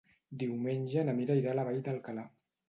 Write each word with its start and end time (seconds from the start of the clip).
Diumenge 0.43 1.03
na 1.09 1.15
Mira 1.19 1.35
irà 1.43 1.53
a 1.53 1.55
la 1.61 1.67
Vall 1.69 1.79
d'Alcalà. 1.91 2.27